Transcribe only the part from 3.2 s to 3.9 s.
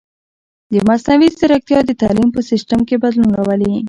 راولي.